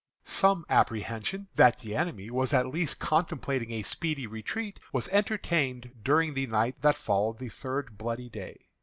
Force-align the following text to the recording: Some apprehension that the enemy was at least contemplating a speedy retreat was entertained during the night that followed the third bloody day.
Some 0.23 0.65
apprehension 0.67 1.47
that 1.53 1.77
the 1.77 1.95
enemy 1.95 2.31
was 2.31 2.55
at 2.55 2.65
least 2.65 2.99
contemplating 2.99 3.69
a 3.71 3.83
speedy 3.83 4.25
retreat 4.25 4.79
was 4.91 5.07
entertained 5.09 5.91
during 6.03 6.33
the 6.33 6.47
night 6.47 6.81
that 6.81 6.95
followed 6.95 7.37
the 7.37 7.49
third 7.49 7.99
bloody 7.99 8.27
day. 8.27 8.65